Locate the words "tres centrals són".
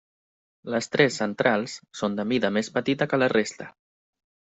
0.95-2.15